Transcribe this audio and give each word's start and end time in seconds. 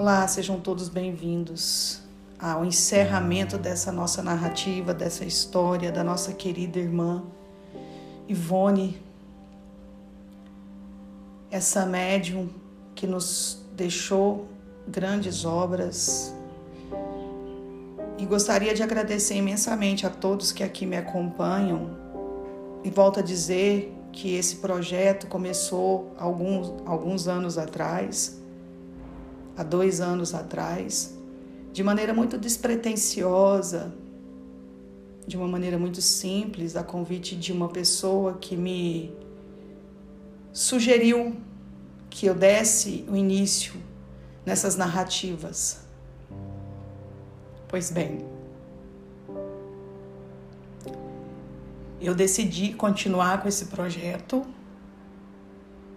Olá, 0.00 0.26
sejam 0.26 0.58
todos 0.58 0.88
bem-vindos 0.88 2.00
ao 2.38 2.64
encerramento 2.64 3.58
dessa 3.58 3.92
nossa 3.92 4.22
narrativa, 4.22 4.94
dessa 4.94 5.26
história 5.26 5.92
da 5.92 6.02
nossa 6.02 6.32
querida 6.32 6.78
irmã 6.78 7.22
Ivone, 8.26 8.98
essa 11.50 11.84
médium 11.84 12.48
que 12.94 13.06
nos 13.06 13.62
deixou 13.76 14.48
grandes 14.88 15.44
obras. 15.44 16.34
E 18.16 18.24
gostaria 18.24 18.72
de 18.72 18.82
agradecer 18.82 19.34
imensamente 19.34 20.06
a 20.06 20.10
todos 20.10 20.50
que 20.50 20.64
aqui 20.64 20.86
me 20.86 20.96
acompanham. 20.96 21.90
E 22.82 22.88
volto 22.88 23.20
a 23.20 23.22
dizer 23.22 23.94
que 24.12 24.34
esse 24.34 24.56
projeto 24.56 25.26
começou 25.26 26.14
alguns, 26.16 26.72
alguns 26.86 27.28
anos 27.28 27.58
atrás 27.58 28.39
há 29.60 29.62
dois 29.62 30.00
anos 30.00 30.34
atrás, 30.34 31.14
de 31.70 31.82
maneira 31.84 32.14
muito 32.14 32.38
despretensiosa, 32.38 33.92
de 35.26 35.36
uma 35.36 35.46
maneira 35.46 35.78
muito 35.78 36.00
simples, 36.00 36.76
a 36.76 36.82
convite 36.82 37.36
de 37.36 37.52
uma 37.52 37.68
pessoa 37.68 38.38
que 38.40 38.56
me 38.56 39.12
sugeriu 40.50 41.36
que 42.08 42.24
eu 42.24 42.34
desse 42.34 43.04
o 43.06 43.14
início 43.14 43.74
nessas 44.46 44.76
narrativas. 44.76 45.80
Pois 47.68 47.90
bem, 47.90 48.24
eu 52.00 52.14
decidi 52.14 52.72
continuar 52.72 53.42
com 53.42 53.48
esse 53.48 53.66
projeto 53.66 54.42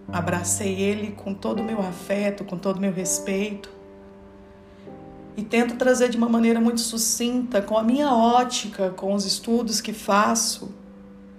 Abracei 0.08 0.80
ele 0.80 1.12
com 1.12 1.32
todo 1.32 1.60
o 1.60 1.64
meu 1.64 1.80
afeto, 1.80 2.44
com 2.44 2.58
todo 2.58 2.76
o 2.76 2.80
meu 2.80 2.92
respeito. 2.92 3.70
E 5.36 5.42
tento 5.42 5.76
trazer 5.76 6.10
de 6.10 6.16
uma 6.16 6.28
maneira 6.28 6.60
muito 6.60 6.80
sucinta, 6.80 7.60
com 7.60 7.76
a 7.76 7.82
minha 7.82 8.12
ótica, 8.12 8.90
com 8.90 9.14
os 9.14 9.24
estudos 9.24 9.80
que 9.80 9.92
faço, 9.92 10.72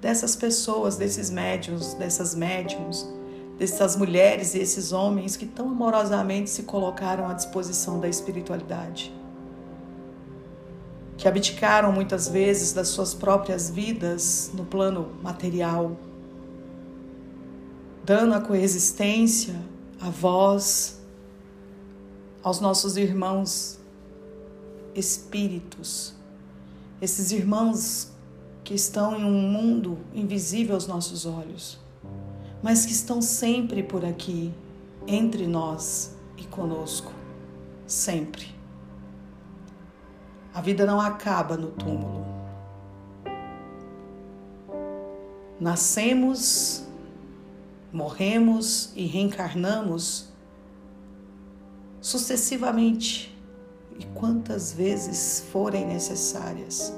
dessas 0.02 0.36
pessoas, 0.36 0.98
desses 0.98 1.30
médiums, 1.30 1.94
dessas 1.94 2.36
médiums, 2.36 3.08
dessas 3.58 3.96
mulheres 3.96 4.54
e 4.54 4.60
esses 4.60 4.92
homens 4.92 5.38
que 5.38 5.46
tão 5.46 5.70
amorosamente 5.70 6.50
se 6.50 6.64
colocaram 6.64 7.28
à 7.30 7.34
disposição 7.34 8.00
da 8.00 8.10
espiritualidade. 8.10 9.14
Que 11.18 11.28
abdicaram 11.28 11.94
muitas 11.94 12.28
vezes 12.28 12.74
das 12.74 12.90
suas 12.90 13.14
próprias 13.14 13.70
vidas 13.70 14.52
no 14.54 14.66
plano 14.66 15.14
material 15.24 15.96
dando 18.06 18.36
a 18.36 18.40
coexistência, 18.40 19.60
a 20.00 20.12
voz 20.12 21.02
aos 22.44 22.60
nossos 22.60 22.98
irmãos 22.98 23.80
espíritos, 24.94 26.14
esses 27.02 27.32
irmãos 27.32 28.12
que 28.64 28.76
estão 28.76 29.16
em 29.16 29.26
um 29.26 29.50
mundo 29.50 29.98
invisível 30.14 30.76
aos 30.76 30.86
nossos 30.86 31.26
olhos, 31.26 31.80
mas 32.62 32.86
que 32.86 32.92
estão 32.92 33.24
sempre 33.24 33.82
por 33.82 34.06
aqui, 34.06 34.54
entre 35.08 35.48
nós 35.48 36.16
e 36.38 36.44
conosco, 36.44 37.12
sempre. 37.88 38.54
A 40.54 40.62
vida 40.62 40.86
não 40.86 41.02
acaba 41.02 41.58
no 41.58 41.72
túmulo. 41.72 42.24
Nascemos 45.60 46.86
morremos 47.96 48.92
e 48.94 49.06
reencarnamos 49.06 50.28
sucessivamente 52.02 53.34
e 53.98 54.04
quantas 54.08 54.74
vezes 54.74 55.48
forem 55.50 55.88
necessárias. 55.88 56.94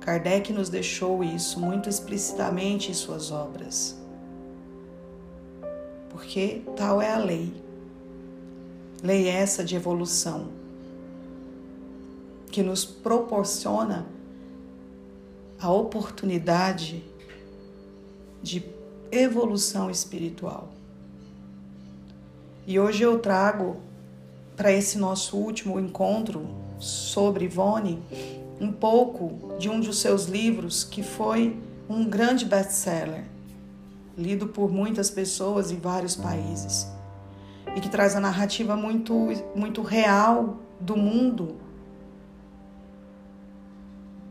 Kardec 0.00 0.50
nos 0.50 0.70
deixou 0.70 1.22
isso 1.22 1.60
muito 1.60 1.90
explicitamente 1.90 2.90
em 2.90 2.94
suas 2.94 3.30
obras. 3.30 4.00
Porque 6.08 6.62
tal 6.74 7.02
é 7.02 7.12
a 7.12 7.18
lei. 7.18 7.52
Lei 9.02 9.28
essa 9.28 9.62
de 9.62 9.76
evolução 9.76 10.48
que 12.50 12.62
nos 12.62 12.82
proporciona 12.82 14.06
a 15.60 15.70
oportunidade 15.70 17.04
de 18.42 18.77
evolução 19.10 19.90
espiritual. 19.90 20.68
E 22.66 22.78
hoje 22.78 23.02
eu 23.02 23.18
trago 23.18 23.76
para 24.56 24.72
esse 24.72 24.98
nosso 24.98 25.36
último 25.36 25.80
encontro 25.80 26.46
sobre 26.78 27.46
Ivone 27.46 28.02
um 28.60 28.72
pouco 28.72 29.56
de 29.58 29.68
um 29.68 29.80
dos 29.80 30.00
seus 30.00 30.26
livros 30.26 30.84
que 30.84 31.02
foi 31.02 31.56
um 31.88 32.04
grande 32.04 32.44
best-seller, 32.44 33.24
lido 34.16 34.48
por 34.48 34.70
muitas 34.70 35.10
pessoas 35.10 35.70
em 35.70 35.78
vários 35.78 36.14
países 36.14 36.86
e 37.74 37.80
que 37.80 37.88
traz 37.88 38.14
a 38.16 38.20
narrativa 38.20 38.76
muito 38.76 39.14
muito 39.54 39.80
real 39.82 40.58
do 40.80 40.96
mundo 40.96 41.56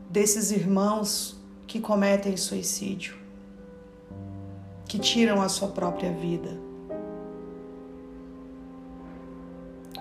desses 0.09 0.51
irmãos 0.51 1.37
que 1.65 1.79
cometem 1.79 2.37
suicídio 2.37 3.16
que 4.87 4.97
tiram 4.97 5.41
a 5.41 5.49
sua 5.49 5.67
própria 5.67 6.11
vida. 6.11 6.57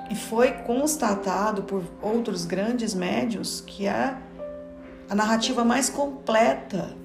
E 0.08 0.14
foi 0.14 0.52
constatado 0.52 1.64
por 1.64 1.82
outros 2.00 2.44
grandes 2.44 2.94
médios 2.94 3.60
que 3.60 3.86
é 3.86 4.16
a 5.08 5.14
narrativa 5.14 5.64
mais 5.64 5.90
completa 5.90 6.96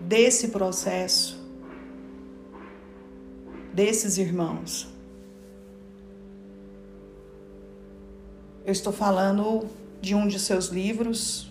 desse 0.00 0.48
processo, 0.48 1.38
desses 3.72 4.18
irmãos. 4.18 4.88
Eu 8.64 8.72
estou 8.72 8.92
falando 8.92 9.66
de 10.00 10.14
um 10.14 10.26
de 10.26 10.38
seus 10.38 10.66
livros, 10.66 11.50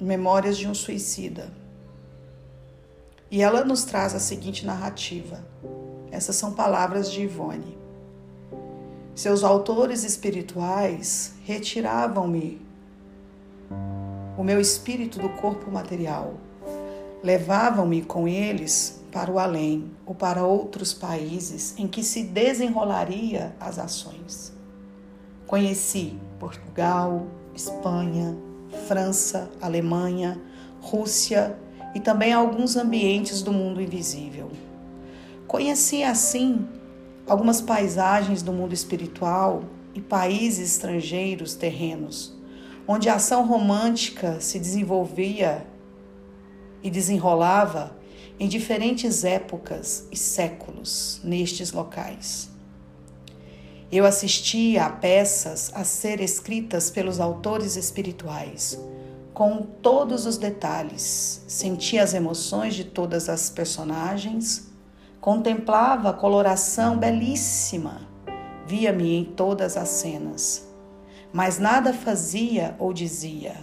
Memórias 0.00 0.58
de 0.58 0.66
um 0.66 0.74
Suicida. 0.74 1.61
E 3.32 3.40
ela 3.40 3.64
nos 3.64 3.84
traz 3.84 4.14
a 4.14 4.20
seguinte 4.20 4.66
narrativa. 4.66 5.42
Essas 6.10 6.36
são 6.36 6.52
palavras 6.52 7.10
de 7.10 7.22
Ivone. 7.22 7.78
Seus 9.14 9.42
autores 9.42 10.04
espirituais 10.04 11.32
retiravam-me 11.42 12.60
o 14.36 14.44
meu 14.44 14.60
espírito 14.60 15.18
do 15.18 15.30
corpo 15.30 15.70
material. 15.70 16.34
Levavam-me 17.22 18.02
com 18.02 18.28
eles 18.28 19.02
para 19.10 19.30
o 19.30 19.38
além 19.38 19.90
ou 20.04 20.14
para 20.14 20.44
outros 20.44 20.92
países 20.92 21.74
em 21.78 21.88
que 21.88 22.04
se 22.04 22.24
desenrolaria 22.24 23.56
as 23.58 23.78
ações. 23.78 24.52
Conheci 25.46 26.18
Portugal, 26.38 27.26
Espanha, 27.54 28.36
França, 28.86 29.50
Alemanha, 29.58 30.38
Rússia, 30.82 31.58
e 31.94 32.00
também 32.00 32.32
alguns 32.32 32.76
ambientes 32.76 33.42
do 33.42 33.52
mundo 33.52 33.80
invisível. 33.80 34.50
Conheci 35.46 36.02
assim 36.02 36.66
algumas 37.26 37.60
paisagens 37.60 38.42
do 38.42 38.52
mundo 38.52 38.72
espiritual 38.72 39.64
e 39.94 40.00
países 40.00 40.76
estrangeiros 40.76 41.54
terrenos, 41.54 42.36
onde 42.86 43.08
a 43.08 43.14
ação 43.14 43.46
romântica 43.46 44.40
se 44.40 44.58
desenvolvia 44.58 45.66
e 46.82 46.90
desenrolava 46.90 47.96
em 48.40 48.48
diferentes 48.48 49.24
épocas 49.24 50.06
e 50.10 50.16
séculos 50.16 51.20
nestes 51.22 51.72
locais. 51.72 52.50
Eu 53.90 54.06
assistia 54.06 54.86
a 54.86 54.90
peças 54.90 55.70
a 55.74 55.84
ser 55.84 56.20
escritas 56.20 56.90
pelos 56.90 57.20
autores 57.20 57.76
espirituais, 57.76 58.80
com 59.34 59.62
todos 59.62 60.26
os 60.26 60.36
detalhes, 60.36 61.44
sentia 61.48 62.02
as 62.02 62.12
emoções 62.12 62.74
de 62.74 62.84
todas 62.84 63.28
as 63.28 63.48
personagens, 63.48 64.70
contemplava 65.20 66.10
a 66.10 66.12
coloração 66.12 66.98
belíssima, 66.98 68.02
via-me 68.66 69.14
em 69.14 69.24
todas 69.24 69.76
as 69.76 69.88
cenas, 69.88 70.68
mas 71.32 71.58
nada 71.58 71.94
fazia 71.94 72.76
ou 72.78 72.92
dizia. 72.92 73.56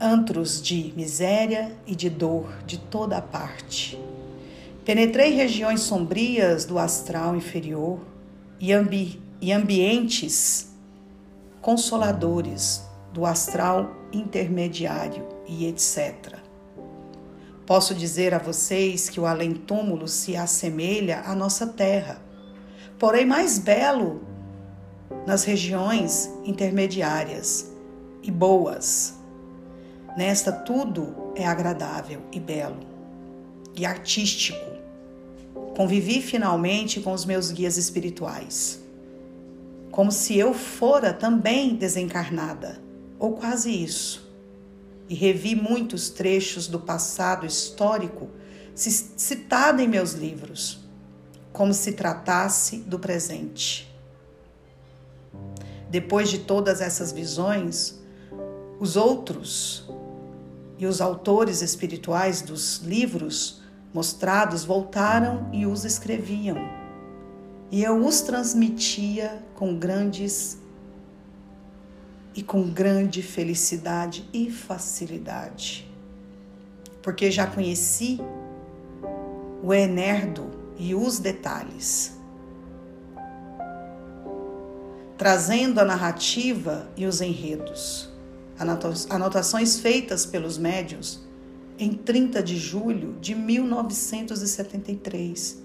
antros 0.00 0.62
de 0.62 0.94
miséria 0.96 1.76
e 1.86 1.94
de 1.94 2.08
dor 2.08 2.50
de 2.66 2.78
toda 2.78 3.18
a 3.18 3.20
parte. 3.20 4.00
Penetrei 4.82 5.34
regiões 5.34 5.82
sombrias 5.82 6.64
do 6.64 6.78
astral 6.78 7.36
inferior 7.36 8.00
e, 8.58 8.72
ambi 8.72 9.20
e 9.38 9.52
ambientes 9.52 10.74
consoladores 11.60 12.82
do 13.12 13.26
astral 13.26 13.94
intermediário 14.14 15.26
e 15.46 15.66
etc. 15.66 16.45
Posso 17.66 17.96
dizer 17.96 18.32
a 18.32 18.38
vocês 18.38 19.08
que 19.10 19.18
o 19.18 19.26
além-túmulo 19.26 20.06
se 20.06 20.36
assemelha 20.36 21.22
à 21.26 21.34
nossa 21.34 21.66
terra, 21.66 22.22
porém 22.96 23.26
mais 23.26 23.58
belo 23.58 24.22
nas 25.26 25.42
regiões 25.42 26.30
intermediárias 26.44 27.72
e 28.22 28.30
boas. 28.30 29.14
Nesta 30.16 30.52
tudo 30.52 31.32
é 31.34 31.44
agradável 31.44 32.20
e 32.30 32.38
belo 32.38 32.86
e 33.74 33.84
artístico. 33.84 34.64
Convivi 35.76 36.22
finalmente 36.22 37.00
com 37.00 37.12
os 37.12 37.24
meus 37.24 37.50
guias 37.50 37.76
espirituais, 37.76 38.80
como 39.90 40.12
se 40.12 40.38
eu 40.38 40.54
fora 40.54 41.12
também 41.12 41.74
desencarnada, 41.74 42.80
ou 43.18 43.32
quase 43.32 43.72
isso 43.72 44.25
e 45.08 45.14
revi 45.14 45.54
muitos 45.54 46.10
trechos 46.10 46.66
do 46.66 46.80
passado 46.80 47.46
histórico 47.46 48.28
citado 48.74 49.80
em 49.80 49.88
meus 49.88 50.12
livros, 50.12 50.80
como 51.52 51.72
se 51.72 51.92
tratasse 51.92 52.78
do 52.78 52.98
presente. 52.98 53.90
Depois 55.88 56.28
de 56.28 56.40
todas 56.40 56.80
essas 56.80 57.12
visões, 57.12 57.98
os 58.78 58.96
outros 58.96 59.88
e 60.78 60.86
os 60.86 61.00
autores 61.00 61.62
espirituais 61.62 62.42
dos 62.42 62.78
livros 62.78 63.62
mostrados 63.94 64.62
voltaram 64.62 65.48
e 65.52 65.64
os 65.64 65.86
escreviam. 65.86 66.58
E 67.70 67.82
eu 67.82 68.04
os 68.04 68.20
transmitia 68.20 69.42
com 69.54 69.78
grandes 69.78 70.58
e 72.36 72.42
com 72.42 72.70
grande 72.70 73.22
felicidade 73.22 74.28
e 74.30 74.50
facilidade, 74.50 75.90
porque 77.02 77.30
já 77.30 77.46
conheci 77.46 78.20
o 79.62 79.72
Enerdo 79.72 80.50
e 80.78 80.94
os 80.94 81.18
detalhes, 81.18 82.14
trazendo 85.16 85.80
a 85.80 85.84
narrativa 85.84 86.86
e 86.94 87.06
os 87.06 87.22
enredos, 87.22 88.10
anotações 89.08 89.78
feitas 89.78 90.26
pelos 90.26 90.58
médios 90.58 91.24
em 91.78 91.94
30 91.94 92.42
de 92.42 92.58
julho 92.58 93.16
de 93.18 93.34
1973 93.34 95.62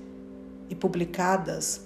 e 0.70 0.76
publicadas 0.76 1.82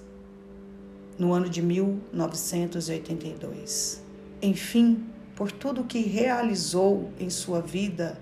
no 1.18 1.32
ano 1.32 1.48
de 1.48 1.60
1982 1.60 4.05
enfim, 4.40 5.06
por 5.34 5.50
tudo 5.50 5.84
que 5.84 6.00
realizou 6.00 7.10
em 7.18 7.30
sua 7.30 7.60
vida 7.60 8.18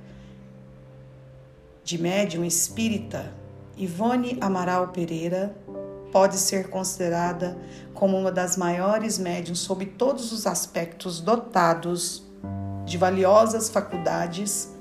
de 1.83 1.99
médium 1.99 2.45
espírita, 2.45 3.33
Ivone 3.77 4.39
Amaral 4.41 4.89
Pereira 4.89 5.57
pode 6.13 6.37
ser 6.37 6.71
considerada 6.71 7.59
como 7.93 8.17
uma 8.17 8.31
das 8.31 8.57
maiores 8.57 9.19
médiums 9.19 9.59
sob 9.59 9.85
todos 9.85 10.33
os 10.33 10.47
aspectos 10.47 11.21
dotados 11.21 12.25
de 12.85 12.97
valiosas 12.97 13.69
faculdades, 13.69 14.73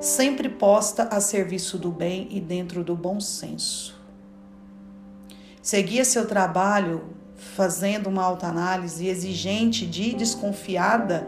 sempre 0.00 0.48
posta 0.48 1.04
a 1.04 1.20
serviço 1.20 1.76
do 1.76 1.90
bem 1.90 2.26
e 2.30 2.40
dentro 2.40 2.82
do 2.82 2.96
bom 2.96 3.20
senso. 3.20 4.00
Seguia 5.60 6.04
seu 6.04 6.26
trabalho 6.26 7.04
fazendo 7.56 8.08
uma 8.08 8.22
autoanálise 8.22 9.06
exigente 9.06 9.86
de 9.86 10.14
desconfiada 10.14 11.26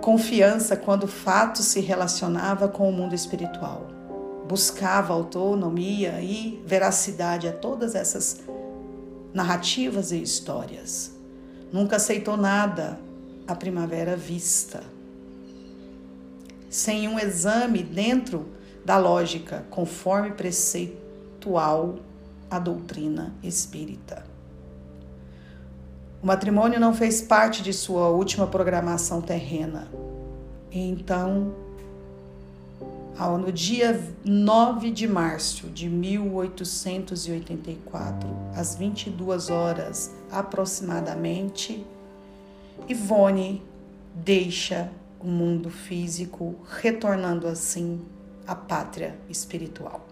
confiança 0.00 0.76
quando 0.76 1.04
o 1.04 1.08
fato 1.08 1.62
se 1.62 1.80
relacionava 1.80 2.68
com 2.68 2.88
o 2.88 2.92
mundo 2.92 3.14
espiritual. 3.14 3.86
Buscava 4.48 5.14
autonomia 5.14 6.20
e 6.20 6.62
veracidade 6.66 7.48
a 7.48 7.52
todas 7.52 7.94
essas 7.94 8.40
narrativas 9.32 10.12
e 10.12 10.20
histórias. 10.20 11.12
Nunca 11.72 11.96
aceitou 11.96 12.36
nada 12.36 12.98
à 13.46 13.54
primavera 13.54 14.16
vista. 14.16 14.82
Sem 16.68 17.08
um 17.08 17.18
exame 17.18 17.82
dentro 17.82 18.48
da 18.84 18.98
lógica, 18.98 19.64
conforme 19.70 20.32
preceitual 20.32 21.96
a 22.50 22.58
doutrina 22.58 23.32
espírita. 23.42 24.31
O 26.22 26.26
matrimônio 26.26 26.78
não 26.78 26.94
fez 26.94 27.20
parte 27.20 27.64
de 27.64 27.72
sua 27.72 28.08
última 28.08 28.46
programação 28.46 29.20
terrena. 29.20 29.88
Então, 30.70 31.52
no 33.40 33.50
dia 33.50 34.00
9 34.24 34.92
de 34.92 35.08
março 35.08 35.66
de 35.66 35.88
1884, 35.88 38.28
às 38.54 38.76
22 38.76 39.50
horas 39.50 40.14
aproximadamente, 40.30 41.84
Ivone 42.88 43.60
deixa 44.14 44.92
o 45.18 45.26
mundo 45.26 45.70
físico, 45.70 46.54
retornando 46.80 47.48
assim 47.48 48.00
à 48.46 48.54
pátria 48.54 49.18
espiritual. 49.28 50.06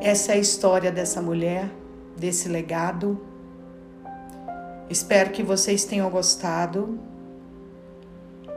Essa 0.00 0.32
é 0.32 0.34
a 0.34 0.38
história 0.38 0.90
dessa 0.90 1.22
mulher, 1.22 1.70
desse 2.16 2.48
legado 2.48 3.28
Espero 4.90 5.30
que 5.30 5.42
vocês 5.42 5.84
tenham 5.84 6.08
gostado. 6.08 6.98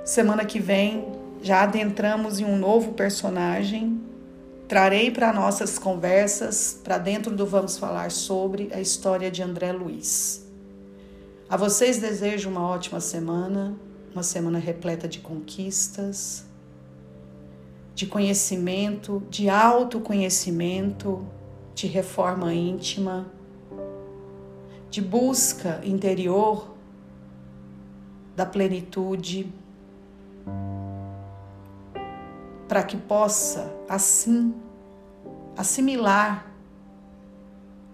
Semana 0.05 0.45
que 0.45 0.59
vem 0.59 1.05
já 1.41 1.63
adentramos 1.63 2.39
em 2.39 2.45
um 2.45 2.57
novo 2.57 2.93
personagem. 2.93 3.99
Trarei 4.65 5.11
para 5.11 5.33
nossas 5.33 5.77
conversas, 5.77 6.79
para 6.81 6.97
dentro 6.97 7.35
do 7.35 7.45
Vamos 7.45 7.77
Falar 7.77 8.11
sobre 8.11 8.69
a 8.73 8.79
história 8.79 9.29
de 9.29 9.43
André 9.43 9.73
Luiz. 9.73 10.47
A 11.49 11.57
vocês 11.57 11.97
desejo 11.97 12.49
uma 12.49 12.65
ótima 12.65 13.01
semana, 13.01 13.75
uma 14.13 14.23
semana 14.23 14.57
repleta 14.57 15.09
de 15.09 15.19
conquistas, 15.19 16.45
de 17.93 18.05
conhecimento, 18.05 19.21
de 19.29 19.49
autoconhecimento, 19.49 21.27
de 21.75 21.87
reforma 21.87 22.53
íntima 22.53 23.29
de 24.91 25.01
busca 25.01 25.79
interior 25.85 26.75
da 28.35 28.45
plenitude, 28.45 29.51
para 32.67 32.83
que 32.83 32.97
possa, 32.97 33.73
assim, 33.87 34.53
assimilar 35.55 36.51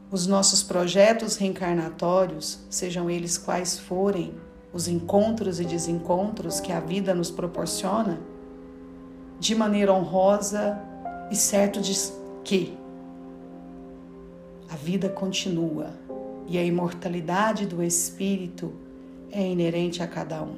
os 0.10 0.26
nossos 0.26 0.64
projetos 0.64 1.36
reencarnatórios, 1.36 2.60
sejam 2.68 3.10
eles 3.10 3.38
quais 3.38 3.78
forem, 3.78 4.34
os 4.74 4.88
encontros 4.88 5.60
e 5.60 5.66
desencontros 5.66 6.60
que 6.60 6.72
a 6.72 6.80
vida 6.80 7.14
nos 7.14 7.30
proporciona, 7.30 8.20
de 9.40 9.54
maneira 9.54 9.94
honrosa 9.94 10.80
e 11.30 11.36
certo 11.36 11.80
de 11.80 11.94
que 12.44 12.76
a 14.70 14.76
vida 14.76 15.10
continua 15.10 16.07
e 16.48 16.58
a 16.58 16.64
imortalidade 16.64 17.66
do 17.66 17.84
espírito 17.84 18.74
é 19.32 19.46
inerente 19.46 20.02
a 20.02 20.08
cada 20.08 20.42
um. 20.42 20.56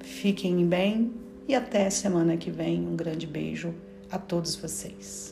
Fiquem 0.00 0.64
bem 0.66 1.12
e 1.48 1.54
até 1.54 1.90
semana 1.90 2.36
que 2.36 2.50
vem. 2.50 2.80
Um 2.80 2.96
grande 2.96 3.26
beijo 3.26 3.74
a 4.10 4.18
todos 4.18 4.54
vocês. 4.54 5.31